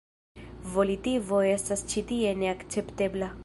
[0.75, 3.35] Volitivo estas ĉi tie neakceptebla.